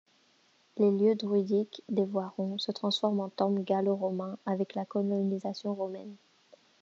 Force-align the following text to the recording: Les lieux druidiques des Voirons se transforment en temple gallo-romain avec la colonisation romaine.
Les 0.77 0.89
lieux 0.89 1.13
druidiques 1.13 1.83
des 1.87 2.05
Voirons 2.05 2.57
se 2.57 2.71
transforment 2.71 3.19
en 3.19 3.29
temple 3.29 3.61
gallo-romain 3.61 4.39
avec 4.47 4.73
la 4.73 4.83
colonisation 4.83 5.75
romaine. 5.75 6.15